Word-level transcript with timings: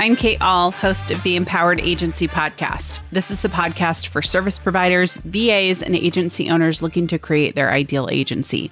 I'm 0.00 0.14
Kate 0.14 0.40
Ahl, 0.40 0.70
host 0.70 1.10
of 1.10 1.20
the 1.24 1.34
Empowered 1.34 1.80
Agency 1.80 2.28
Podcast. 2.28 3.00
This 3.10 3.32
is 3.32 3.40
the 3.40 3.48
podcast 3.48 4.06
for 4.06 4.22
service 4.22 4.56
providers, 4.56 5.16
VAs, 5.16 5.82
and 5.82 5.96
agency 5.96 6.48
owners 6.50 6.80
looking 6.80 7.08
to 7.08 7.18
create 7.18 7.56
their 7.56 7.72
ideal 7.72 8.08
agency. 8.08 8.70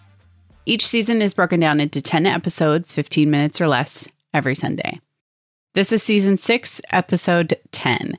Each 0.67 0.87
season 0.87 1.21
is 1.21 1.35
broken 1.35 1.59
down 1.59 1.81
into 1.81 2.01
10 2.01 2.27
episodes, 2.27 2.93
15 2.93 3.29
minutes 3.29 3.61
or 3.61 3.67
less, 3.67 4.07
every 4.33 4.55
Sunday. 4.55 5.01
This 5.75 5.91
is 5.91 6.01
season 6.01 6.37
six, 6.37 6.81
episode 6.93 7.59
10. 7.73 8.17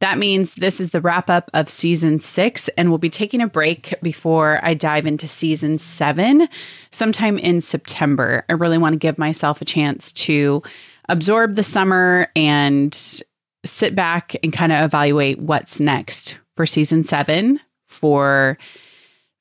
That 0.00 0.18
means 0.18 0.54
this 0.54 0.78
is 0.78 0.90
the 0.90 1.00
wrap 1.00 1.30
up 1.30 1.50
of 1.54 1.70
season 1.70 2.20
six, 2.20 2.68
and 2.76 2.90
we'll 2.90 2.98
be 2.98 3.08
taking 3.08 3.40
a 3.40 3.46
break 3.46 3.94
before 4.02 4.60
I 4.62 4.74
dive 4.74 5.06
into 5.06 5.26
season 5.26 5.78
seven 5.78 6.48
sometime 6.90 7.38
in 7.38 7.62
September. 7.62 8.44
I 8.50 8.54
really 8.54 8.76
want 8.76 8.92
to 8.92 8.98
give 8.98 9.18
myself 9.18 9.62
a 9.62 9.66
chance 9.66 10.12
to 10.12 10.62
absorb 11.08 11.54
the 11.54 11.62
summer 11.62 12.28
and 12.34 13.22
sit 13.64 13.94
back 13.94 14.36
and 14.42 14.52
kind 14.52 14.72
of 14.72 14.84
evaluate 14.84 15.38
what's 15.38 15.80
next 15.80 16.38
for 16.54 16.66
season 16.66 17.02
seven 17.02 17.60
for 17.86 18.58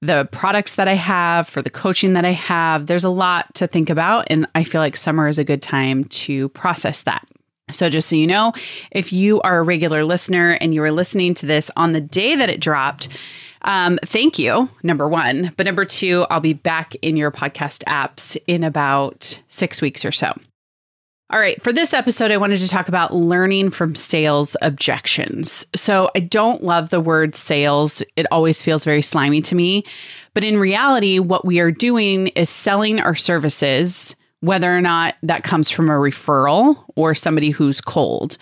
the 0.02 0.28
products 0.32 0.76
that 0.76 0.88
I 0.88 0.94
have, 0.94 1.48
for 1.48 1.62
the 1.62 1.70
coaching 1.70 2.14
that 2.14 2.26
I 2.26 2.32
have. 2.32 2.86
There's 2.86 3.04
a 3.04 3.10
lot 3.10 3.54
to 3.56 3.68
think 3.68 3.90
about, 3.90 4.28
and 4.30 4.48
I 4.54 4.64
feel 4.64 4.82
like 4.82 4.98
summer 4.98 5.28
is 5.28 5.40
a 5.40 5.44
good 5.44 5.62
time 5.62 6.06
to 6.06 6.50
process 6.50 7.04
that. 7.04 7.28
So, 7.72 7.90
just 7.90 8.10
so 8.10 8.16
you 8.16 8.28
know, 8.28 8.54
if 8.92 9.12
you 9.12 9.42
are 9.42 9.58
a 9.58 9.64
regular 9.64 10.06
listener 10.06 10.52
and 10.62 10.74
you 10.74 10.84
are 10.84 10.92
listening 10.92 11.34
to 11.36 11.48
this 11.48 11.72
on 11.76 11.94
the 11.94 12.02
day 12.02 12.36
that 12.36 12.50
it 12.50 12.60
dropped, 12.60 13.10
um, 13.64 13.98
thank 14.06 14.38
you, 14.38 14.70
number 14.84 15.08
one. 15.08 15.52
But 15.58 15.66
number 15.66 15.86
two, 15.86 16.28
I'll 16.30 16.40
be 16.40 16.54
back 16.54 16.94
in 17.02 17.18
your 17.18 17.32
podcast 17.32 17.84
apps 17.86 18.38
in 18.46 18.64
about 18.64 19.42
six 19.48 19.82
weeks 19.82 20.06
or 20.06 20.12
so. 20.12 20.34
All 21.32 21.40
right, 21.40 21.62
for 21.64 21.74
this 21.74 21.92
episode, 21.92 22.32
I 22.32 22.38
wanted 22.38 22.60
to 22.60 22.68
talk 22.68 22.88
about 22.88 23.12
learning 23.12 23.72
from 23.72 23.96
sales 23.96 24.56
objections. 24.62 25.66
So, 25.76 26.12
I 26.16 26.20
don't 26.20 26.64
love 26.64 26.92
the 26.92 27.02
word 27.02 27.34
sales, 27.34 28.04
it 28.16 28.28
always 28.32 28.62
feels 28.62 28.86
very 28.86 29.02
slimy 29.02 29.42
to 29.42 29.56
me. 29.56 29.86
But 30.36 30.44
in 30.44 30.60
reality, 30.60 31.18
what 31.18 31.44
we 31.44 31.60
are 31.60 31.72
doing 31.72 32.28
is 32.28 32.48
selling 32.48 33.00
our 33.00 33.16
services, 33.16 34.16
whether 34.42 34.72
or 34.78 34.82
not 34.82 35.16
that 35.24 35.44
comes 35.44 35.72
from 35.72 35.90
a 35.90 35.94
referral 35.94 36.78
or 36.96 37.16
somebody 37.16 37.50
who's 37.50 37.82
cold. 37.82 38.38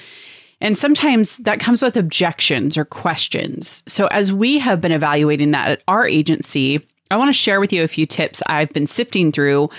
And 0.59 0.77
sometimes 0.77 1.37
that 1.37 1.61
comes 1.61 1.81
with 1.81 1.95
objections 1.95 2.77
or 2.77 2.83
questions. 2.83 3.81
So, 3.87 4.07
as 4.07 4.33
we 4.33 4.59
have 4.59 4.81
been 4.81 4.91
evaluating 4.91 5.51
that 5.51 5.71
at 5.71 5.83
our 5.87 6.05
agency, 6.05 6.85
I 7.11 7.15
want 7.15 7.29
to 7.29 7.33
share 7.33 7.61
with 7.61 7.71
you 7.71 7.81
a 7.81 7.87
few 7.87 8.05
tips 8.05 8.43
I've 8.47 8.73
been 8.73 8.87
sifting 8.87 9.31
through 9.31 9.69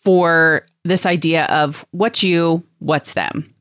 for 0.00 0.66
this 0.84 1.06
idea 1.06 1.44
of 1.46 1.84
what's 1.90 2.22
you, 2.22 2.62
what's 2.78 3.12
them. 3.12 3.54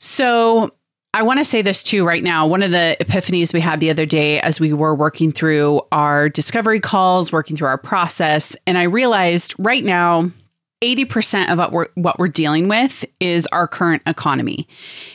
So 0.00 0.72
I 1.14 1.22
want 1.22 1.38
to 1.38 1.44
say 1.44 1.62
this 1.62 1.82
too 1.82 2.04
right 2.04 2.22
now. 2.22 2.46
One 2.46 2.62
of 2.62 2.70
the 2.70 2.96
epiphanies 3.00 3.54
we 3.54 3.60
had 3.60 3.80
the 3.80 3.90
other 3.90 4.06
day 4.06 4.40
as 4.40 4.60
we 4.60 4.72
were 4.72 4.94
working 4.94 5.32
through 5.32 5.80
our 5.90 6.28
discovery 6.28 6.80
calls, 6.80 7.32
working 7.32 7.56
through 7.56 7.68
our 7.68 7.78
process, 7.78 8.56
and 8.66 8.76
I 8.76 8.84
realized 8.84 9.54
right 9.58 9.84
now 9.84 10.30
80% 10.82 11.50
of 11.50 11.58
what 11.58 11.72
we're 11.72 11.88
what 11.94 12.18
we're 12.18 12.28
dealing 12.28 12.68
with 12.68 13.04
is 13.18 13.46
our 13.48 13.66
current 13.66 14.02
economy. 14.06 14.68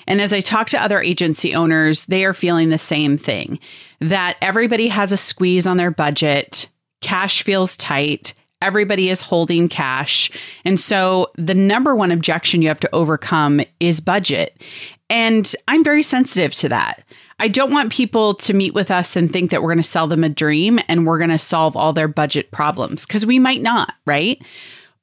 And 0.08 0.20
as 0.20 0.34
I 0.34 0.42
talk 0.42 0.68
to 0.70 0.82
other 0.82 1.02
agency 1.02 1.56
owners, 1.56 2.06
they 2.06 2.26
are 2.26 2.34
feeling 2.34 2.70
the 2.70 2.78
same 2.78 3.18
thing 3.18 3.60
that 4.02 4.38
everybody 4.42 4.90
has 4.90 5.12
a 5.12 5.18
squeeze 5.18 5.66
on 5.66 5.78
their 5.78 5.92
budget, 5.92 6.68
cash 7.02 7.44
feels 7.44 7.78
tight, 7.78 8.34
everybody 8.64 9.10
is 9.10 9.22
holding 9.22 9.68
cash. 9.68 10.32
And 10.66 10.80
so 10.80 11.32
the 11.36 11.54
number 11.54 11.96
one 11.96 12.12
objection 12.12 12.62
you 12.62 12.68
have 12.68 12.80
to 12.82 12.90
overcome 12.94 13.62
is 13.80 14.00
budget. 14.00 14.62
And 15.10 15.54
I'm 15.68 15.84
very 15.84 16.04
sensitive 16.04 16.54
to 16.56 16.70
that. 16.70 17.04
I 17.40 17.48
don't 17.48 17.72
want 17.72 17.92
people 17.92 18.34
to 18.36 18.54
meet 18.54 18.74
with 18.74 18.90
us 18.90 19.16
and 19.16 19.32
think 19.32 19.52
that 19.52 19.62
we're 19.62 19.70
going 19.70 19.78
to 19.78 19.84
sell 19.84 20.08
them 20.08 20.24
a 20.24 20.30
dream 20.30 20.80
and 20.88 21.06
we're 21.06 21.18
going 21.18 21.30
to 21.30 21.40
solve 21.40 21.76
all 21.76 21.94
their 21.94 22.08
budget 22.08 22.52
problems 22.52 23.06
because 23.06 23.26
we 23.26 23.38
might 23.38 23.62
not, 23.62 23.94
right? 24.06 24.42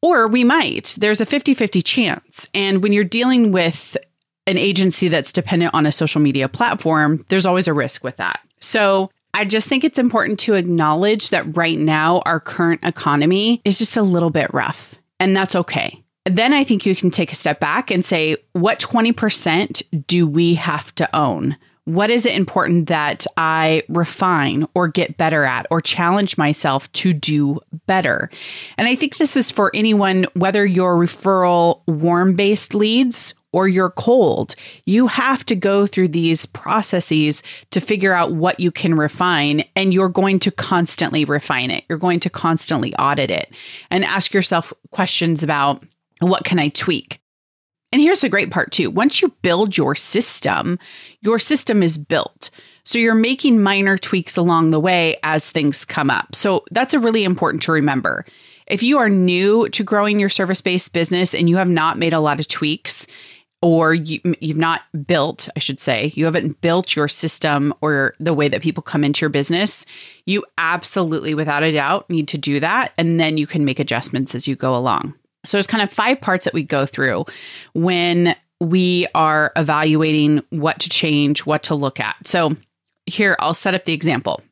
Or 0.02 0.26
we 0.26 0.44
might. 0.44 0.96
There's 0.98 1.20
a 1.20 1.26
50 1.26 1.54
50 1.54 1.82
chance. 1.82 2.48
And 2.54 2.82
when 2.82 2.92
you're 2.92 3.04
dealing 3.04 3.52
with 3.52 3.96
an 4.46 4.56
agency 4.56 5.08
that's 5.08 5.32
dependent 5.32 5.74
on 5.74 5.86
a 5.86 5.92
social 5.92 6.20
media 6.20 6.48
platform, 6.48 7.24
there's 7.28 7.46
always 7.46 7.68
a 7.68 7.74
risk 7.74 8.02
with 8.02 8.16
that. 8.16 8.40
So 8.58 9.10
I 9.32 9.44
just 9.44 9.68
think 9.68 9.84
it's 9.84 9.98
important 9.98 10.40
to 10.40 10.54
acknowledge 10.54 11.30
that 11.30 11.56
right 11.56 11.78
now 11.78 12.20
our 12.26 12.40
current 12.40 12.80
economy 12.82 13.60
is 13.64 13.78
just 13.78 13.96
a 13.96 14.02
little 14.02 14.30
bit 14.30 14.52
rough, 14.52 14.96
and 15.18 15.36
that's 15.36 15.54
okay. 15.54 16.02
Then 16.26 16.52
I 16.52 16.64
think 16.64 16.84
you 16.84 16.94
can 16.94 17.10
take 17.10 17.32
a 17.32 17.36
step 17.36 17.60
back 17.60 17.90
and 17.90 18.04
say, 18.04 18.36
what 18.52 18.78
20% 18.78 20.06
do 20.06 20.26
we 20.26 20.54
have 20.54 20.94
to 20.96 21.16
own? 21.16 21.56
What 21.84 22.10
is 22.10 22.26
it 22.26 22.34
important 22.34 22.88
that 22.88 23.26
I 23.36 23.82
refine 23.88 24.66
or 24.74 24.86
get 24.86 25.16
better 25.16 25.44
at 25.44 25.66
or 25.70 25.80
challenge 25.80 26.36
myself 26.36 26.92
to 26.92 27.12
do 27.12 27.58
better? 27.86 28.30
And 28.76 28.86
I 28.86 28.94
think 28.94 29.16
this 29.16 29.36
is 29.36 29.50
for 29.50 29.70
anyone, 29.74 30.26
whether 30.34 30.64
you're 30.66 30.96
referral 30.96 31.80
warm 31.86 32.34
based 32.34 32.74
leads 32.74 33.34
or 33.52 33.68
you're 33.68 33.90
cold. 33.90 34.54
You 34.84 35.06
have 35.06 35.44
to 35.46 35.56
go 35.56 35.86
through 35.86 36.08
these 36.08 36.46
processes 36.46 37.42
to 37.70 37.80
figure 37.80 38.12
out 38.12 38.32
what 38.32 38.60
you 38.60 38.70
can 38.70 38.94
refine, 38.94 39.64
and 39.76 39.92
you're 39.92 40.08
going 40.08 40.38
to 40.40 40.50
constantly 40.50 41.24
refine 41.24 41.70
it. 41.70 41.84
You're 41.88 41.98
going 41.98 42.20
to 42.20 42.30
constantly 42.30 42.94
audit 42.96 43.30
it 43.30 43.52
and 43.90 44.04
ask 44.04 44.32
yourself 44.32 44.72
questions 44.90 45.42
about 45.42 45.84
what 46.20 46.44
can 46.44 46.58
I 46.58 46.68
tweak? 46.68 47.20
And 47.92 48.00
here's 48.00 48.20
the 48.20 48.28
great 48.28 48.50
part 48.50 48.70
too. 48.70 48.90
Once 48.90 49.20
you 49.20 49.28
build 49.42 49.76
your 49.76 49.94
system, 49.94 50.78
your 51.22 51.38
system 51.38 51.82
is 51.82 51.98
built. 51.98 52.50
So 52.84 52.98
you're 52.98 53.14
making 53.14 53.62
minor 53.62 53.98
tweaks 53.98 54.36
along 54.36 54.70
the 54.70 54.80
way 54.80 55.16
as 55.22 55.50
things 55.50 55.84
come 55.84 56.10
up. 56.10 56.34
So 56.34 56.64
that's 56.70 56.94
a 56.94 57.00
really 57.00 57.24
important 57.24 57.62
to 57.64 57.72
remember. 57.72 58.24
If 58.66 58.82
you 58.82 58.98
are 58.98 59.08
new 59.08 59.68
to 59.70 59.82
growing 59.82 60.20
your 60.20 60.28
service 60.28 60.60
based 60.60 60.92
business 60.92 61.34
and 61.34 61.48
you 61.48 61.56
have 61.56 61.68
not 61.68 61.98
made 61.98 62.12
a 62.12 62.20
lot 62.20 62.38
of 62.38 62.46
tweaks, 62.46 63.06
or 63.62 63.92
you, 63.92 64.20
you've 64.40 64.56
not 64.56 64.82
built, 65.06 65.48
I 65.54 65.58
should 65.58 65.80
say, 65.80 66.12
you 66.14 66.24
haven't 66.24 66.60
built 66.62 66.96
your 66.96 67.08
system 67.08 67.74
or 67.82 68.14
the 68.18 68.32
way 68.32 68.48
that 68.48 68.62
people 68.62 68.82
come 68.82 69.04
into 69.04 69.20
your 69.20 69.30
business, 69.30 69.84
you 70.24 70.44
absolutely, 70.56 71.34
without 71.34 71.62
a 71.62 71.72
doubt, 71.72 72.08
need 72.08 72.28
to 72.28 72.38
do 72.38 72.60
that. 72.60 72.92
And 72.96 73.20
then 73.20 73.36
you 73.36 73.46
can 73.46 73.64
make 73.64 73.78
adjustments 73.78 74.34
as 74.34 74.48
you 74.48 74.56
go 74.56 74.74
along. 74.74 75.14
So 75.44 75.56
there's 75.56 75.66
kind 75.66 75.82
of 75.82 75.92
five 75.92 76.20
parts 76.20 76.44
that 76.44 76.54
we 76.54 76.62
go 76.62 76.86
through 76.86 77.26
when 77.74 78.34
we 78.60 79.06
are 79.14 79.52
evaluating 79.56 80.42
what 80.50 80.78
to 80.80 80.88
change, 80.88 81.46
what 81.46 81.62
to 81.64 81.74
look 81.74 82.00
at. 82.00 82.16
So 82.26 82.54
here, 83.06 83.36
I'll 83.40 83.54
set 83.54 83.74
up 83.74 83.84
the 83.84 83.94
example. 83.94 84.42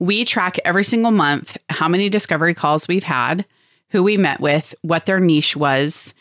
We 0.00 0.24
track 0.24 0.58
every 0.64 0.84
single 0.84 1.10
month 1.10 1.56
how 1.70 1.88
many 1.88 2.08
discovery 2.08 2.54
calls 2.54 2.88
we've 2.88 3.02
had, 3.02 3.44
who 3.90 4.02
we 4.02 4.16
met 4.16 4.40
with, 4.40 4.74
what 4.82 5.06
their 5.06 5.20
niche 5.20 5.56
was, 5.56 6.14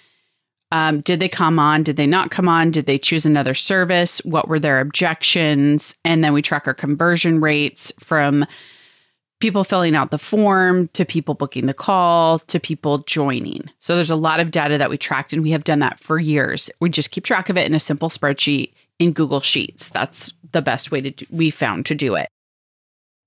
um, 0.73 1.01
did 1.01 1.19
they 1.19 1.29
come 1.29 1.59
on? 1.59 1.83
Did 1.83 1.97
they 1.97 2.07
not 2.07 2.31
come 2.31 2.49
on? 2.49 2.71
Did 2.71 2.87
they 2.87 2.97
choose 2.97 3.27
another 3.27 3.53
service? 3.53 4.17
What 4.25 4.47
were 4.47 4.59
their 4.59 4.79
objections? 4.79 5.95
And 6.03 6.23
then 6.23 6.33
we 6.33 6.41
track 6.41 6.65
our 6.65 6.73
conversion 6.73 7.39
rates 7.39 7.93
from 7.99 8.43
people 9.39 9.63
filling 9.63 9.95
out 9.95 10.09
the 10.09 10.17
form 10.17 10.87
to 10.93 11.05
people 11.05 11.35
booking 11.35 11.67
the 11.67 11.75
call 11.75 12.39
to 12.39 12.59
people 12.59 12.97
joining. 12.99 13.69
So 13.81 13.93
there's 13.95 14.09
a 14.09 14.15
lot 14.15 14.39
of 14.39 14.49
data 14.49 14.79
that 14.79 14.89
we 14.89 14.97
tracked, 14.97 15.31
and 15.31 15.43
we 15.43 15.51
have 15.51 15.63
done 15.63 15.77
that 15.79 15.99
for 15.99 16.17
years. 16.17 16.71
We 16.79 16.89
just 16.89 17.11
keep 17.11 17.23
track 17.23 17.49
of 17.49 17.57
it 17.57 17.67
in 17.67 17.75
a 17.75 17.79
simple 17.79 18.09
spreadsheet 18.09 18.73
in 18.97 19.11
Google 19.11 19.41
Sheets. 19.41 19.89
That's 19.91 20.33
the 20.53 20.63
best 20.63 20.89
way 20.89 21.01
to 21.01 21.11
do, 21.11 21.25
we 21.29 21.51
found 21.51 21.85
to 21.85 21.93
do 21.93 22.15
it. 22.15 22.29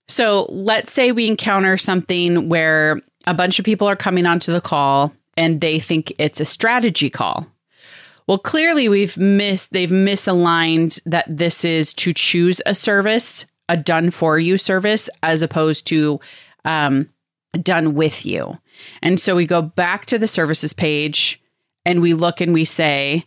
So 0.08 0.46
let's 0.48 0.90
say 0.90 1.12
we 1.12 1.28
encounter 1.28 1.76
something 1.76 2.48
where 2.48 3.00
a 3.25 3.34
bunch 3.34 3.60
of 3.60 3.64
people 3.64 3.87
are 3.88 3.94
coming 3.94 4.26
onto 4.26 4.52
the 4.52 4.60
call 4.60 5.12
and 5.36 5.60
they 5.60 5.78
think 5.78 6.12
it's 6.18 6.40
a 6.40 6.44
strategy 6.44 7.10
call. 7.10 7.46
Well, 8.26 8.38
clearly 8.38 8.88
we've 8.88 9.16
missed, 9.16 9.72
they've 9.72 9.90
misaligned 9.90 11.00
that 11.06 11.24
this 11.28 11.64
is 11.64 11.94
to 11.94 12.12
choose 12.12 12.60
a 12.66 12.74
service, 12.74 13.46
a 13.68 13.76
done 13.76 14.10
for 14.10 14.38
you 14.38 14.58
service, 14.58 15.08
as 15.22 15.42
opposed 15.42 15.86
to 15.88 16.20
um, 16.64 17.08
done 17.62 17.94
with 17.94 18.26
you. 18.26 18.58
And 19.02 19.20
so 19.20 19.36
we 19.36 19.46
go 19.46 19.62
back 19.62 20.06
to 20.06 20.18
the 20.18 20.28
services 20.28 20.72
page 20.72 21.40
and 21.84 22.02
we 22.02 22.14
look 22.14 22.40
and 22.40 22.52
we 22.52 22.64
say, 22.64 23.24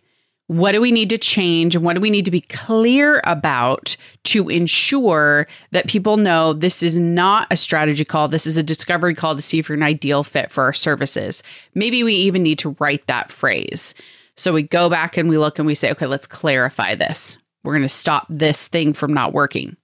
what 0.49 0.71
do 0.71 0.81
we 0.81 0.91
need 0.91 1.11
to 1.11 1.17
change 1.19 1.75
and 1.75 1.85
what 1.85 1.93
do 1.93 2.01
we 2.01 2.09
need 2.09 2.25
to 2.25 2.31
be 2.31 2.41
clear 2.41 3.21
about 3.23 3.95
to 4.23 4.49
ensure 4.49 5.47
that 5.69 5.87
people 5.87 6.17
know 6.17 6.53
this 6.53 6.81
is 6.81 6.97
not 6.97 7.45
a 7.51 7.55
strategy 7.55 8.03
call 8.03 8.27
this 8.27 8.47
is 8.47 8.57
a 8.57 8.63
discovery 8.63 9.13
call 9.13 9.35
to 9.35 9.43
see 9.43 9.59
if 9.59 9.69
you're 9.69 9.77
an 9.77 9.83
ideal 9.83 10.23
fit 10.23 10.51
for 10.51 10.63
our 10.63 10.73
services. 10.73 11.43
Maybe 11.75 12.03
we 12.03 12.15
even 12.15 12.41
need 12.41 12.57
to 12.59 12.75
write 12.79 13.05
that 13.05 13.31
phrase. 13.31 13.93
So 14.37 14.51
we 14.51 14.63
go 14.63 14.89
back 14.89 15.17
and 15.17 15.29
we 15.29 15.37
look 15.37 15.59
and 15.59 15.67
we 15.67 15.75
say 15.75 15.91
okay 15.91 16.07
let's 16.07 16.25
clarify 16.25 16.95
this. 16.95 17.37
We're 17.63 17.73
going 17.73 17.83
to 17.83 17.89
stop 17.89 18.25
this 18.27 18.67
thing 18.67 18.93
from 18.93 19.13
not 19.13 19.33
working 19.33 19.77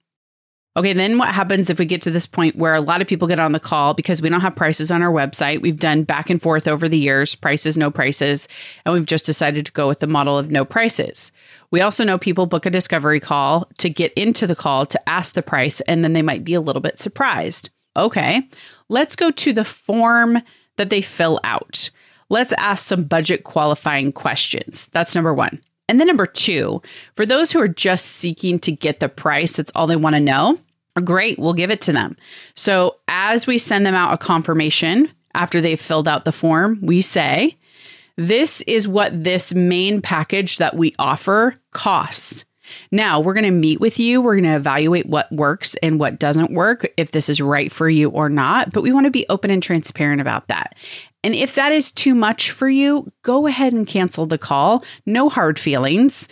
Okay, 0.76 0.92
then 0.92 1.16
what 1.16 1.28
happens 1.28 1.70
if 1.70 1.78
we 1.78 1.86
get 1.86 2.02
to 2.02 2.10
this 2.10 2.26
point 2.26 2.56
where 2.56 2.74
a 2.74 2.82
lot 2.82 3.00
of 3.00 3.08
people 3.08 3.26
get 3.26 3.38
on 3.38 3.52
the 3.52 3.60
call 3.60 3.94
because 3.94 4.20
we 4.20 4.28
don't 4.28 4.42
have 4.42 4.54
prices 4.54 4.90
on 4.90 5.00
our 5.00 5.10
website? 5.10 5.62
We've 5.62 5.78
done 5.78 6.02
back 6.02 6.28
and 6.28 6.40
forth 6.40 6.68
over 6.68 6.86
the 6.86 6.98
years, 6.98 7.34
prices, 7.34 7.78
no 7.78 7.90
prices, 7.90 8.46
and 8.84 8.92
we've 8.92 9.06
just 9.06 9.24
decided 9.24 9.64
to 9.64 9.72
go 9.72 9.88
with 9.88 10.00
the 10.00 10.06
model 10.06 10.36
of 10.36 10.50
no 10.50 10.66
prices. 10.66 11.32
We 11.70 11.80
also 11.80 12.04
know 12.04 12.18
people 12.18 12.44
book 12.44 12.66
a 12.66 12.70
discovery 12.70 13.20
call 13.20 13.70
to 13.78 13.88
get 13.88 14.12
into 14.14 14.46
the 14.46 14.54
call 14.54 14.84
to 14.84 15.08
ask 15.08 15.32
the 15.32 15.42
price, 15.42 15.80
and 15.82 16.04
then 16.04 16.12
they 16.12 16.20
might 16.20 16.44
be 16.44 16.52
a 16.52 16.60
little 16.60 16.82
bit 16.82 16.98
surprised. 16.98 17.70
Okay, 17.96 18.46
let's 18.90 19.16
go 19.16 19.30
to 19.30 19.54
the 19.54 19.64
form 19.64 20.42
that 20.76 20.90
they 20.90 21.00
fill 21.00 21.40
out. 21.42 21.88
Let's 22.28 22.52
ask 22.58 22.86
some 22.86 23.04
budget 23.04 23.44
qualifying 23.44 24.12
questions. 24.12 24.88
That's 24.88 25.14
number 25.14 25.32
one. 25.32 25.58
And 25.88 25.98
then 25.98 26.08
number 26.08 26.26
two, 26.26 26.82
for 27.14 27.24
those 27.24 27.50
who 27.50 27.60
are 27.60 27.68
just 27.68 28.06
seeking 28.06 28.58
to 28.58 28.72
get 28.72 29.00
the 29.00 29.08
price, 29.08 29.56
that's 29.56 29.70
all 29.74 29.86
they 29.86 29.96
want 29.96 30.16
to 30.16 30.20
know 30.20 30.58
Great, 31.04 31.38
we'll 31.38 31.54
give 31.54 31.70
it 31.70 31.80
to 31.82 31.92
them. 31.92 32.16
So 32.54 32.96
as 33.08 33.46
we 33.46 33.58
send 33.58 33.84
them 33.84 33.94
out 33.94 34.14
a 34.14 34.18
confirmation 34.18 35.10
after 35.34 35.60
they've 35.60 35.80
filled 35.80 36.08
out 36.08 36.24
the 36.24 36.32
form, 36.32 36.78
we 36.82 37.02
say, 37.02 37.56
This 38.16 38.62
is 38.62 38.88
what 38.88 39.24
this 39.24 39.54
main 39.54 40.00
package 40.00 40.58
that 40.58 40.74
we 40.74 40.94
offer 40.98 41.56
costs. 41.72 42.44
Now 42.90 43.20
we're 43.20 43.34
going 43.34 43.44
to 43.44 43.50
meet 43.50 43.80
with 43.80 43.98
you. 43.98 44.20
We're 44.20 44.34
going 44.34 44.50
to 44.50 44.56
evaluate 44.56 45.06
what 45.06 45.30
works 45.30 45.74
and 45.82 46.00
what 46.00 46.18
doesn't 46.18 46.52
work, 46.52 46.90
if 46.96 47.12
this 47.12 47.28
is 47.28 47.40
right 47.40 47.70
for 47.70 47.88
you 47.88 48.10
or 48.10 48.28
not. 48.28 48.72
But 48.72 48.82
we 48.82 48.92
want 48.92 49.04
to 49.04 49.10
be 49.10 49.26
open 49.28 49.50
and 49.50 49.62
transparent 49.62 50.20
about 50.20 50.48
that. 50.48 50.74
And 51.22 51.34
if 51.34 51.54
that 51.56 51.72
is 51.72 51.90
too 51.92 52.14
much 52.14 52.50
for 52.50 52.68
you, 52.68 53.10
go 53.22 53.46
ahead 53.46 53.72
and 53.72 53.86
cancel 53.86 54.26
the 54.26 54.38
call. 54.38 54.84
No 55.04 55.28
hard 55.28 55.58
feelings. 55.58 56.28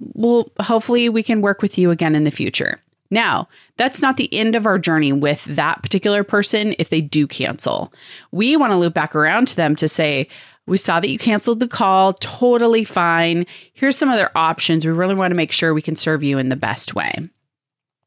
Well, 0.00 0.50
hopefully, 0.60 1.08
we 1.08 1.22
can 1.22 1.42
work 1.42 1.60
with 1.60 1.76
you 1.76 1.90
again 1.90 2.14
in 2.14 2.24
the 2.24 2.30
future. 2.30 2.80
Now, 3.10 3.48
that's 3.76 4.02
not 4.02 4.16
the 4.16 4.32
end 4.34 4.54
of 4.54 4.66
our 4.66 4.78
journey 4.78 5.12
with 5.12 5.44
that 5.44 5.82
particular 5.82 6.24
person 6.24 6.74
if 6.78 6.90
they 6.90 7.00
do 7.00 7.26
cancel. 7.26 7.92
We 8.32 8.56
want 8.56 8.72
to 8.72 8.76
loop 8.76 8.94
back 8.94 9.14
around 9.14 9.48
to 9.48 9.56
them 9.56 9.74
to 9.76 9.88
say, 9.88 10.28
we 10.66 10.76
saw 10.76 11.00
that 11.00 11.08
you 11.08 11.18
canceled 11.18 11.60
the 11.60 11.68
call, 11.68 12.12
totally 12.14 12.84
fine. 12.84 13.46
Here's 13.72 13.96
some 13.96 14.10
other 14.10 14.30
options. 14.34 14.84
We 14.84 14.92
really 14.92 15.14
want 15.14 15.30
to 15.30 15.36
make 15.36 15.52
sure 15.52 15.72
we 15.72 15.80
can 15.80 15.96
serve 15.96 16.22
you 16.22 16.36
in 16.36 16.50
the 16.50 16.56
best 16.56 16.94
way. 16.94 17.30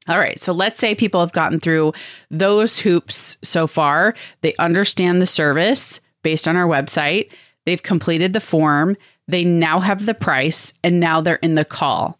All 0.07 0.19
right, 0.19 0.39
so 0.39 0.51
let's 0.51 0.79
say 0.79 0.93
people 0.95 1.19
have 1.19 1.31
gotten 1.31 1.59
through 1.59 1.93
those 2.29 2.79
hoops 2.79 3.37
so 3.43 3.67
far. 3.67 4.15
They 4.41 4.55
understand 4.57 5.21
the 5.21 5.27
service 5.27 6.01
based 6.23 6.47
on 6.47 6.55
our 6.55 6.67
website, 6.67 7.31
they've 7.65 7.81
completed 7.81 8.33
the 8.33 8.39
form, 8.39 8.95
they 9.27 9.43
now 9.43 9.79
have 9.79 10.05
the 10.05 10.13
price, 10.13 10.73
and 10.83 10.99
now 10.99 11.21
they're 11.21 11.35
in 11.37 11.55
the 11.55 11.65
call. 11.65 12.19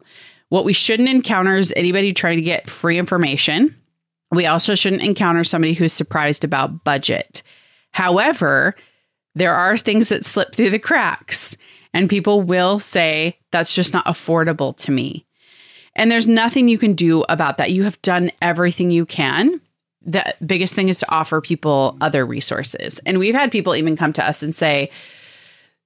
What 0.52 0.66
we 0.66 0.74
shouldn't 0.74 1.08
encounter 1.08 1.56
is 1.56 1.72
anybody 1.78 2.12
trying 2.12 2.36
to 2.36 2.42
get 2.42 2.70
free 2.70 3.00
information. 3.00 3.74
We 4.32 4.48
also 4.48 4.76
shouldn't 4.76 5.02
encounter 5.02 5.46
somebody 5.46 5.74
who's 5.74 5.94
surprised 5.94 6.44
about 6.44 6.84
budget. 6.84 7.42
However, 7.94 8.76
there 9.34 9.56
are 9.56 9.78
things 9.78 10.10
that 10.10 10.26
slip 10.26 10.54
through 10.54 10.72
the 10.72 10.78
cracks, 10.78 11.56
and 11.94 12.10
people 12.10 12.42
will 12.42 12.80
say, 12.80 13.40
that's 13.52 13.74
just 13.74 13.94
not 13.94 14.06
affordable 14.08 14.76
to 14.80 14.92
me. 14.92 15.26
And 15.96 16.12
there's 16.12 16.28
nothing 16.28 16.68
you 16.68 16.78
can 16.78 16.96
do 16.96 17.24
about 17.30 17.56
that. 17.56 17.72
You 17.72 17.86
have 17.86 18.02
done 18.02 18.30
everything 18.42 18.92
you 18.92 19.06
can. 19.06 19.62
The 20.02 20.36
biggest 20.46 20.76
thing 20.76 20.90
is 20.90 21.00
to 21.00 21.10
offer 21.10 21.40
people 21.40 21.96
other 22.02 22.26
resources. 22.26 23.00
And 23.06 23.20
we've 23.20 23.34
had 23.34 23.54
people 23.54 23.74
even 23.74 23.96
come 23.96 24.12
to 24.12 24.28
us 24.28 24.44
and 24.44 24.54
say, 24.54 24.92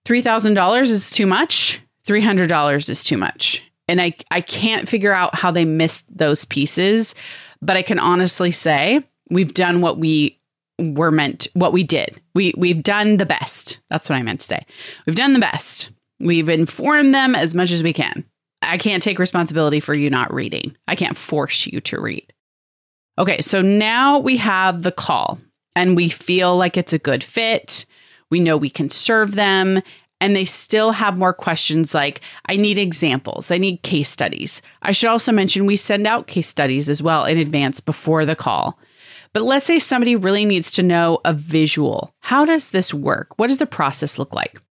$3,000 0.06 0.82
is 0.82 1.12
too 1.12 1.28
much, 1.28 1.82
$300 2.08 2.90
is 2.90 3.04
too 3.04 3.18
much 3.20 3.62
and 3.88 4.02
I 4.02 4.14
I 4.32 4.42
can't 4.42 4.90
figure 4.90 5.14
out 5.14 5.36
how 5.36 5.52
they 5.52 5.66
missed 5.66 6.06
those 6.16 6.46
pieces, 6.46 7.16
but 7.62 7.78
I 7.78 7.82
can 7.82 8.00
honestly 8.00 8.52
say 8.52 9.04
we've 9.30 9.54
done 9.54 9.82
what 9.82 9.98
we 9.98 10.40
were 10.80 11.12
meant 11.12 11.48
what 11.54 11.74
we 11.74 11.84
did. 11.84 12.22
We 12.34 12.54
we've 12.58 12.84
done 12.84 13.18
the 13.18 13.26
best. 13.26 13.80
That's 13.90 14.10
what 14.10 14.18
I 14.18 14.24
meant 14.24 14.42
to 14.42 14.46
say. 14.46 14.66
We've 15.06 15.16
done 15.16 15.34
the 15.34 15.40
best. 15.40 15.92
We've 16.20 16.50
informed 16.50 17.14
them 17.14 17.36
as 17.36 17.54
much 17.54 17.72
as 17.72 17.84
we 17.84 17.94
can. 17.94 18.26
I 18.62 18.78
can't 18.78 19.04
take 19.04 19.20
responsibility 19.20 19.80
for 19.80 19.94
you 19.94 20.10
not 20.10 20.34
reading. 20.34 20.76
I 20.88 20.96
can't 20.96 21.18
force 21.18 21.68
you 21.68 21.82
to 21.82 22.00
read. 22.00 22.34
Okay, 23.18 23.42
so 23.42 23.62
now 23.62 24.20
we 24.20 24.38
have 24.38 24.84
the 24.84 24.92
call 24.92 25.40
and 25.76 25.96
we 25.96 26.10
feel 26.10 26.58
like 26.58 26.78
it's 26.78 26.94
a 26.94 27.00
good 27.00 27.24
fit. 27.24 27.86
We 28.32 28.40
know 28.40 28.58
we 28.58 28.70
can 28.70 28.90
serve 28.90 29.36
them 29.36 29.82
and 30.22 30.36
they 30.36 30.46
still 30.46 30.92
have 30.92 31.18
more 31.18 31.34
questions 31.34 31.94
like 31.94 32.22
I 32.48 32.56
need 32.56 32.78
examples, 32.78 33.52
I 33.52 33.58
need 33.58 33.84
case 33.84 34.10
studies. 34.10 34.62
I 34.82 34.92
should 34.92 35.10
also 35.10 35.32
mention 35.32 35.66
we 35.66 35.78
send 35.78 36.08
out 36.08 36.28
case 36.28 36.48
studies 36.48 36.90
as 36.90 37.02
well 37.04 37.26
in 37.26 37.38
advance 37.38 37.80
before 37.80 38.26
the 38.26 38.36
call. 38.36 38.80
But 39.34 39.44
let's 39.44 39.66
say 39.66 39.80
somebody 39.80 40.16
really 40.16 40.46
needs 40.46 40.72
to 40.74 40.84
know 40.84 41.20
a 41.26 41.34
visual. 41.34 42.14
How 42.20 42.46
does 42.46 42.70
this 42.70 42.94
work? 42.94 43.38
What 43.38 43.48
does 43.48 43.58
the 43.58 43.66
process 43.66 44.18
look 44.18 44.34
like? 44.34 44.62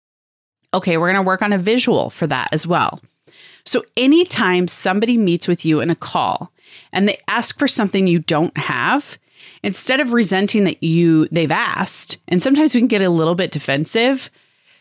Okay, 0.72 0.96
we're 0.96 1.12
going 1.12 1.22
to 1.22 1.26
work 1.26 1.42
on 1.42 1.52
a 1.52 1.58
visual 1.58 2.08
for 2.10 2.26
that 2.26 2.48
as 2.52 2.66
well. 2.66 3.00
So 3.66 3.84
anytime 3.96 4.66
somebody 4.68 5.18
meets 5.18 5.46
with 5.46 5.64
you 5.64 5.80
in 5.80 5.90
a 5.90 5.94
call 5.94 6.52
and 6.92 7.06
they 7.06 7.20
ask 7.28 7.58
for 7.58 7.68
something 7.68 8.06
you 8.06 8.18
don't 8.18 8.56
have, 8.56 9.18
instead 9.62 10.00
of 10.00 10.12
resenting 10.12 10.64
that 10.64 10.82
you 10.82 11.28
they've 11.28 11.50
asked, 11.50 12.18
and 12.28 12.42
sometimes 12.42 12.74
we 12.74 12.80
can 12.80 12.88
get 12.88 13.02
a 13.02 13.10
little 13.10 13.34
bit 13.34 13.50
defensive, 13.50 14.30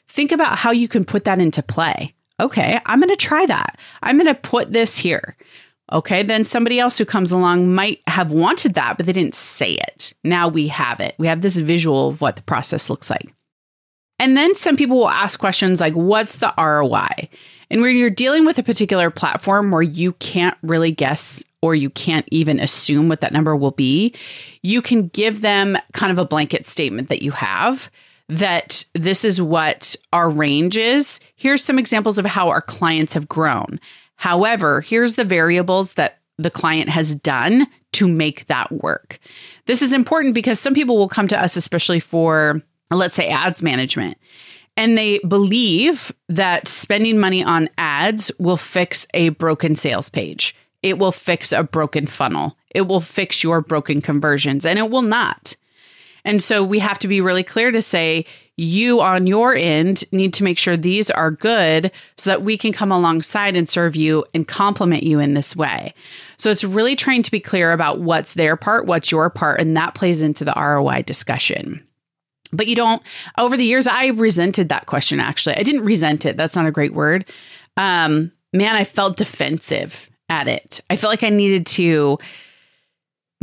think 0.08 0.32
about 0.32 0.58
how 0.58 0.72
you 0.72 0.88
can 0.88 1.06
put 1.06 1.26
that 1.26 1.40
into 1.40 1.64
play. 1.64 2.14
Okay, 2.40 2.80
I'm 2.86 3.00
going 3.00 3.10
to 3.10 3.16
try 3.16 3.46
that. 3.46 3.78
I'm 4.02 4.18
going 4.18 4.34
to 4.34 4.40
put 4.40 4.74
this 4.74 4.98
here. 4.98 5.38
Okay, 5.92 6.24
then 6.24 6.44
somebody 6.44 6.80
else 6.80 6.98
who 6.98 7.06
comes 7.06 7.32
along 7.32 7.74
might 7.74 8.02
have 8.08 8.32
wanted 8.32 8.74
that, 8.74 8.98
but 8.98 9.06
they 9.06 9.14
didn't 9.14 9.36
say 9.36 9.74
it. 9.74 10.14
Now 10.24 10.48
we 10.48 10.68
have 10.70 11.00
it. 11.00 11.14
We 11.18 11.28
have 11.28 11.42
this 11.42 11.58
visual 11.58 12.10
of 12.10 12.22
what 12.22 12.36
the 12.36 12.42
process 12.42 12.90
looks 12.90 13.10
like. 13.10 13.34
And 14.20 14.38
then 14.38 14.56
some 14.56 14.78
people 14.78 14.98
will 14.98 15.10
ask 15.10 15.40
questions 15.40 15.82
like, 15.82 15.94
What's 15.94 16.38
the 16.38 16.54
ROI? 16.58 17.30
And 17.70 17.82
when 17.82 17.98
you're 17.98 18.10
dealing 18.10 18.46
with 18.46 18.58
a 18.58 18.64
particular 18.64 19.10
platform 19.10 19.72
where 19.72 19.82
you 19.82 20.14
can't 20.14 20.58
really 20.62 20.92
guess 20.92 21.44
or 21.62 21.76
you 21.76 21.90
can't 21.90 22.28
even 22.30 22.60
assume 22.60 23.10
what 23.10 23.22
that 23.22 23.34
number 23.34 23.56
will 23.56 23.72
be, 23.72 24.14
you 24.62 24.82
can 24.82 25.08
give 25.08 25.42
them 25.42 25.78
kind 25.94 26.12
of 26.12 26.18
a 26.18 26.26
blanket 26.26 26.66
statement 26.66 27.10
that 27.10 27.22
you 27.22 27.32
have 27.32 27.90
that 28.30 28.86
this 28.94 29.26
is 29.26 29.42
what 29.42 29.96
our 30.12 30.30
range 30.30 30.78
is. 30.78 31.20
Here's 31.36 31.64
some 31.64 31.78
examples 31.78 32.18
of 32.18 32.26
how 32.26 32.50
our 32.50 32.62
clients 32.62 33.14
have 33.14 33.28
grown. 33.28 33.80
However, 34.16 34.82
here's 34.82 35.16
the 35.16 35.26
variables 35.26 35.94
that 35.94 36.20
the 36.38 36.50
client 36.50 36.90
has 36.90 37.16
done 37.16 37.68
to 37.94 38.08
make 38.08 38.48
that 38.48 38.72
work. 38.72 39.20
This 39.66 39.82
is 39.82 39.94
important 39.94 40.34
because 40.34 40.60
some 40.60 40.74
people 40.74 40.98
will 40.98 41.10
come 41.10 41.28
to 41.28 41.40
us, 41.40 41.56
especially 41.56 42.00
for, 42.00 42.62
let's 42.90 43.16
say, 43.16 43.30
ads 43.30 43.62
management, 43.62 44.18
and 44.76 44.98
they 44.98 45.20
believe 45.20 46.12
that 46.30 46.68
spending 46.68 47.20
money 47.20 47.44
on 47.44 47.70
ads 47.78 48.32
will 48.40 48.58
fix 48.58 49.06
a 49.14 49.30
broken 49.30 49.76
sales 49.76 50.10
page. 50.10 50.56
It 50.82 50.98
will 50.98 51.12
fix 51.12 51.52
a 51.52 51.64
broken 51.64 52.08
funnel. 52.08 52.58
It 52.72 52.88
will 52.88 53.02
fix 53.02 53.44
your 53.44 53.62
broken 53.62 54.02
conversions, 54.02 54.66
and 54.66 54.80
it 54.80 54.90
will 54.90 55.04
not. 55.04 55.56
And 56.26 56.42
so 56.42 56.64
we 56.64 56.80
have 56.80 57.00
to 57.00 57.08
be 57.08 57.22
really 57.22 57.44
clear 57.44 57.72
to 57.72 57.82
say, 57.82 58.26
you 58.56 59.02
on 59.02 59.26
your 59.26 59.56
end 59.56 60.04
need 60.12 60.34
to 60.36 60.44
make 60.44 60.58
sure 60.58 60.78
these 60.78 61.10
are 61.10 61.32
good 61.32 61.92
so 62.18 62.30
that 62.30 62.44
we 62.44 62.58
can 62.58 62.72
come 62.72 62.92
alongside 62.92 63.56
and 63.56 63.68
serve 63.68 63.96
you 63.96 64.26
and 64.34 64.48
complement 64.48 65.04
you 65.04 65.20
in 65.20 65.34
this 65.34 65.56
way. 65.56 65.94
So 66.38 66.52
it's 66.52 66.64
really 66.64 66.96
trying 66.96 67.24
to 67.24 67.32
be 67.32 67.40
clear 67.40 67.72
about 67.72 68.00
what's 68.00 68.36
their 68.36 68.56
part, 68.56 68.86
what's 68.86 69.12
your 69.12 69.30
part, 69.30 69.60
and 69.60 69.76
that 69.76 69.96
plays 69.96 70.22
into 70.22 70.46
the 70.46 70.54
ROI 70.56 71.04
discussion. 71.04 71.86
But 72.52 72.68
you 72.68 72.76
don't, 72.76 73.02
over 73.40 73.58
the 73.58 73.66
years, 73.66 73.88
I 73.88 74.08
resented 74.08 74.70
that 74.70 74.86
question 74.86 75.20
actually. 75.20 75.56
I 75.56 75.64
didn't 75.64 75.86
resent 75.86 76.26
it. 76.26 76.38
That's 76.38 76.56
not 76.56 76.68
a 76.68 76.72
great 76.72 76.94
word. 76.94 77.26
Um, 77.76 78.32
man, 78.54 78.76
I 78.76 78.84
felt 78.84 79.18
defensive 79.18 80.10
at 80.30 80.48
it. 80.48 80.80
I 80.92 80.96
felt 80.96 81.12
like 81.12 81.24
I 81.24 81.30
needed 81.30 81.66
to 81.68 82.20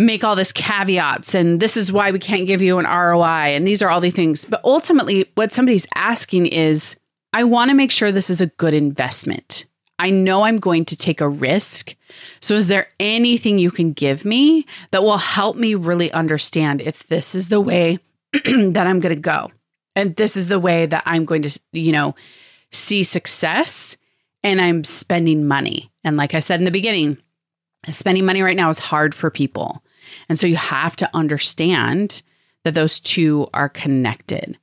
make 0.00 0.24
all 0.24 0.34
this 0.34 0.52
caveats 0.52 1.34
and 1.34 1.60
this 1.60 1.76
is 1.76 1.92
why 1.92 2.10
we 2.10 2.18
can't 2.18 2.46
give 2.46 2.62
you 2.62 2.78
an 2.78 2.86
ROI 2.86 3.54
and 3.54 3.66
these 3.66 3.82
are 3.82 3.90
all 3.90 4.00
the 4.00 4.10
things. 4.10 4.44
But 4.46 4.62
ultimately, 4.64 5.30
what 5.34 5.52
somebody's 5.52 5.86
asking 5.94 6.46
is, 6.46 6.96
I 7.32 7.44
want 7.44 7.68
to 7.68 7.74
make 7.74 7.90
sure 7.90 8.10
this 8.10 8.30
is 8.30 8.40
a 8.40 8.46
good 8.46 8.74
investment. 8.74 9.66
I 9.98 10.08
know 10.08 10.44
I'm 10.44 10.56
going 10.56 10.86
to 10.86 10.96
take 10.96 11.20
a 11.20 11.28
risk. 11.28 11.94
So, 12.40 12.54
is 12.54 12.68
there 12.68 12.88
anything 12.98 13.58
you 13.58 13.70
can 13.70 13.92
give 13.92 14.24
me 14.24 14.66
that 14.90 15.02
will 15.02 15.18
help 15.18 15.56
me 15.56 15.74
really 15.74 16.10
understand 16.12 16.80
if 16.80 17.06
this 17.08 17.34
is 17.34 17.48
the 17.50 17.60
way 17.60 17.98
that 18.32 18.86
I'm 18.86 19.00
going 19.00 19.14
to 19.14 19.20
go? 19.20 19.50
And 19.94 20.16
this 20.16 20.36
is 20.36 20.48
the 20.48 20.58
way 20.58 20.86
that 20.86 21.02
I'm 21.04 21.26
going 21.26 21.42
to, 21.42 21.60
you 21.72 21.92
know, 21.92 22.14
see 22.72 23.02
success 23.02 23.98
and 24.42 24.60
I'm 24.60 24.84
spending 24.84 25.46
money. 25.46 25.90
And 26.02 26.16
like 26.16 26.32
I 26.32 26.40
said 26.40 26.60
in 26.60 26.64
the 26.64 26.70
beginning, 26.70 27.18
spending 27.90 28.24
money 28.24 28.40
right 28.40 28.56
now 28.56 28.70
is 28.70 28.78
hard 28.78 29.14
for 29.14 29.30
people. 29.30 29.82
And 30.28 30.38
so 30.38 30.46
you 30.46 30.56
have 30.56 30.96
to 30.96 31.10
understand 31.14 32.22
that 32.64 32.74
those 32.74 33.00
two 33.00 33.48
are 33.54 33.68
connected. 33.68 34.58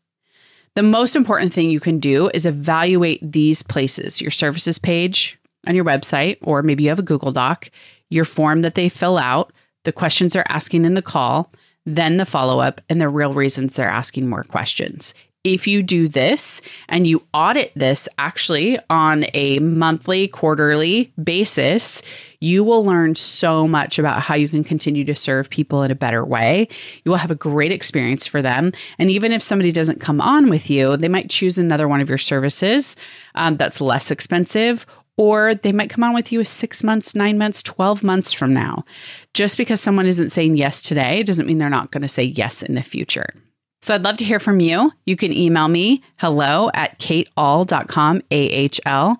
The 0.75 0.83
most 0.83 1.15
important 1.15 1.53
thing 1.53 1.71
you 1.71 1.79
can 1.79 1.99
do 1.99 2.29
is 2.33 2.45
evaluate 2.45 3.19
these 3.31 3.63
places 3.63 4.21
your 4.21 4.31
services 4.31 4.77
page 4.77 5.39
on 5.65 5.75
your 5.75 5.85
website, 5.85 6.37
or 6.41 6.61
maybe 6.61 6.83
you 6.83 6.89
have 6.89 6.99
a 6.99 7.03
Google 7.03 7.31
Doc, 7.31 7.71
your 8.09 8.25
form 8.25 8.61
that 8.61 8.75
they 8.75 8.89
fill 8.89 9.17
out, 9.17 9.51
the 9.83 9.91
questions 9.91 10.33
they're 10.33 10.51
asking 10.51 10.85
in 10.85 10.93
the 10.93 11.01
call, 11.01 11.51
then 11.85 12.17
the 12.17 12.25
follow 12.25 12.59
up, 12.59 12.81
and 12.89 13.01
the 13.01 13.09
real 13.09 13.33
reasons 13.33 13.75
they're 13.75 13.89
asking 13.89 14.29
more 14.29 14.43
questions 14.43 15.13
if 15.53 15.67
you 15.67 15.83
do 15.83 16.07
this 16.07 16.61
and 16.89 17.07
you 17.07 17.23
audit 17.33 17.71
this 17.75 18.07
actually 18.17 18.79
on 18.89 19.25
a 19.33 19.59
monthly, 19.59 20.27
quarterly 20.27 21.11
basis, 21.23 22.01
you 22.39 22.63
will 22.63 22.85
learn 22.85 23.15
so 23.15 23.67
much 23.67 23.97
about 23.97 24.21
how 24.21 24.35
you 24.35 24.47
can 24.47 24.63
continue 24.63 25.03
to 25.05 25.15
serve 25.15 25.49
people 25.49 25.83
in 25.83 25.91
a 25.91 25.95
better 25.95 26.23
way. 26.23 26.67
You 27.03 27.11
will 27.11 27.17
have 27.17 27.31
a 27.31 27.35
great 27.35 27.71
experience 27.71 28.27
for 28.27 28.41
them. 28.41 28.71
And 28.99 29.09
even 29.09 29.31
if 29.31 29.41
somebody 29.41 29.71
doesn't 29.71 30.01
come 30.01 30.21
on 30.21 30.49
with 30.49 30.69
you, 30.69 30.97
they 30.97 31.07
might 31.07 31.29
choose 31.29 31.57
another 31.57 31.87
one 31.87 32.01
of 32.01 32.09
your 32.09 32.17
services 32.17 32.95
um, 33.35 33.57
that's 33.57 33.81
less 33.81 34.11
expensive. 34.11 34.85
Or 35.19 35.55
they 35.55 35.71
might 35.71 35.89
come 35.89 36.03
on 36.03 36.13
with 36.13 36.31
you 36.31 36.43
six 36.43 36.83
months, 36.83 37.15
nine 37.15 37.39
months, 37.39 37.63
12 37.63 38.03
months 38.03 38.31
from 38.31 38.53
now. 38.53 38.85
Just 39.33 39.57
because 39.57 39.81
someone 39.81 40.05
isn't 40.05 40.29
saying 40.29 40.57
yes 40.57 40.81
today 40.83 41.23
doesn't 41.23 41.47
mean 41.47 41.57
they're 41.57 41.71
not 41.71 41.89
going 41.89 42.03
to 42.03 42.07
say 42.07 42.23
yes 42.23 42.61
in 42.61 42.75
the 42.75 42.83
future. 42.83 43.33
So 43.81 43.93
I'd 43.95 44.03
love 44.03 44.17
to 44.17 44.25
hear 44.25 44.39
from 44.39 44.59
you. 44.59 44.91
You 45.05 45.15
can 45.15 45.31
email 45.31 45.67
me 45.67 46.03
hello 46.17 46.69
at 46.73 46.99
kateahl.com, 46.99 48.21
A-H-L. 48.31 49.19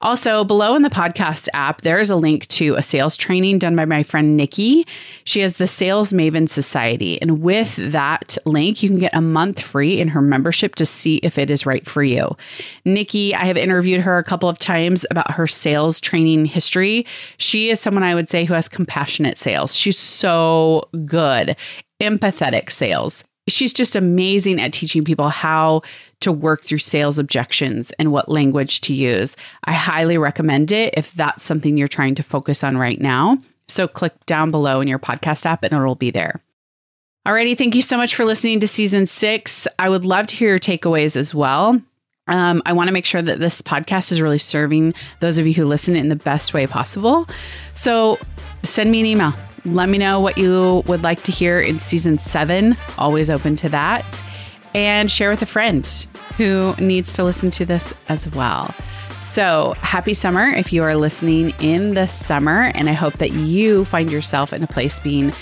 Also, 0.00 0.44
below 0.44 0.76
in 0.76 0.82
the 0.82 0.90
podcast 0.90 1.48
app, 1.54 1.80
there 1.80 1.98
is 1.98 2.08
a 2.08 2.14
link 2.14 2.46
to 2.46 2.76
a 2.76 2.82
sales 2.82 3.16
training 3.16 3.58
done 3.58 3.74
by 3.74 3.84
my 3.84 4.04
friend 4.04 4.36
Nikki. 4.36 4.86
She 5.24 5.40
has 5.40 5.56
the 5.56 5.66
Sales 5.66 6.12
Maven 6.12 6.48
Society. 6.48 7.20
And 7.20 7.42
with 7.42 7.74
that 7.76 8.38
link, 8.44 8.80
you 8.80 8.88
can 8.88 9.00
get 9.00 9.14
a 9.14 9.20
month 9.20 9.60
free 9.60 9.98
in 9.98 10.06
her 10.06 10.22
membership 10.22 10.76
to 10.76 10.86
see 10.86 11.16
if 11.16 11.36
it 11.36 11.50
is 11.50 11.66
right 11.66 11.84
for 11.84 12.04
you. 12.04 12.36
Nikki, 12.84 13.34
I 13.34 13.46
have 13.46 13.56
interviewed 13.56 14.00
her 14.02 14.18
a 14.18 14.24
couple 14.24 14.48
of 14.48 14.58
times 14.58 15.04
about 15.10 15.32
her 15.32 15.48
sales 15.48 16.00
training 16.00 16.44
history. 16.44 17.04
She 17.38 17.70
is 17.70 17.80
someone 17.80 18.04
I 18.04 18.14
would 18.14 18.28
say 18.28 18.44
who 18.44 18.54
has 18.54 18.68
compassionate 18.68 19.36
sales. 19.36 19.74
She's 19.74 19.98
so 19.98 20.88
good, 21.06 21.56
empathetic 22.00 22.70
sales 22.70 23.24
she's 23.48 23.72
just 23.72 23.96
amazing 23.96 24.60
at 24.60 24.72
teaching 24.72 25.04
people 25.04 25.28
how 25.28 25.82
to 26.20 26.32
work 26.32 26.64
through 26.64 26.78
sales 26.78 27.18
objections 27.18 27.92
and 27.92 28.12
what 28.12 28.28
language 28.28 28.80
to 28.82 28.94
use. 28.94 29.36
I 29.64 29.72
highly 29.72 30.18
recommend 30.18 30.72
it 30.72 30.94
if 30.96 31.12
that's 31.14 31.44
something 31.44 31.76
you're 31.76 31.88
trying 31.88 32.14
to 32.16 32.22
focus 32.22 32.64
on 32.64 32.76
right 32.76 33.00
now. 33.00 33.38
So 33.68 33.86
click 33.86 34.14
down 34.26 34.50
below 34.50 34.80
in 34.80 34.88
your 34.88 34.98
podcast 34.98 35.46
app 35.46 35.62
and 35.62 35.72
it'll 35.72 35.94
be 35.94 36.10
there. 36.10 36.40
Alrighty, 37.26 37.58
thank 37.58 37.74
you 37.74 37.82
so 37.82 37.96
much 37.96 38.14
for 38.14 38.24
listening 38.24 38.60
to 38.60 38.68
season 38.68 39.06
six. 39.06 39.68
I 39.78 39.88
would 39.88 40.04
love 40.04 40.26
to 40.28 40.36
hear 40.36 40.48
your 40.48 40.58
takeaways 40.58 41.14
as 41.14 41.34
well. 41.34 41.80
Um, 42.26 42.62
I 42.66 42.72
want 42.72 42.88
to 42.88 42.92
make 42.92 43.04
sure 43.04 43.22
that 43.22 43.38
this 43.38 43.62
podcast 43.62 44.12
is 44.12 44.20
really 44.20 44.38
serving 44.38 44.94
those 45.20 45.38
of 45.38 45.46
you 45.46 45.54
who 45.54 45.64
listen 45.64 45.96
in 45.96 46.08
the 46.08 46.16
best 46.16 46.54
way 46.54 46.66
possible. 46.66 47.26
So 47.74 48.18
send 48.62 48.90
me 48.90 49.00
an 49.00 49.06
email 49.06 49.34
let 49.74 49.88
me 49.88 49.98
know 49.98 50.20
what 50.20 50.38
you 50.38 50.82
would 50.86 51.02
like 51.02 51.22
to 51.24 51.32
hear 51.32 51.60
in 51.60 51.78
season 51.78 52.18
seven. 52.18 52.76
Always 52.98 53.30
open 53.30 53.56
to 53.56 53.68
that. 53.70 54.22
And 54.74 55.10
share 55.10 55.30
with 55.30 55.42
a 55.42 55.46
friend 55.46 55.86
who 56.36 56.74
needs 56.78 57.14
to 57.14 57.24
listen 57.24 57.50
to 57.52 57.64
this 57.64 57.94
as 58.08 58.28
well. 58.30 58.74
So, 59.20 59.74
happy 59.80 60.14
summer 60.14 60.48
if 60.48 60.72
you 60.72 60.82
are 60.84 60.94
listening 60.94 61.50
in 61.60 61.94
the 61.94 62.06
summer. 62.06 62.70
And 62.74 62.88
I 62.88 62.92
hope 62.92 63.14
that 63.14 63.32
you 63.32 63.84
find 63.84 64.12
yourself 64.12 64.52
in 64.52 64.62
a 64.62 64.66
place 64.66 65.00
being 65.00 65.32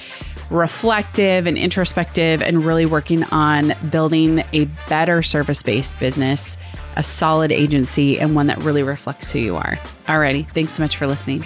reflective 0.51 1.47
and 1.47 1.59
introspective 1.59 2.43
and 2.43 2.65
really 2.65 2.87
working 2.87 3.25
on 3.25 3.75
building 3.91 4.45
a 4.53 4.65
better 4.89 5.23
service 5.23 5.63
based 5.63 5.99
business, 5.99 6.57
a 6.97 7.03
solid 7.03 7.53
agency, 7.53 8.19
and 8.19 8.35
one 8.35 8.47
that 8.47 8.59
really 8.63 8.83
reflects 8.83 9.31
who 9.31 9.39
you 9.39 9.57
are. 9.57 9.77
Alrighty. 10.07 10.47
Thanks 10.49 10.73
so 10.73 10.83
much 10.83 10.97
for 10.97 11.07
listening. 11.07 11.45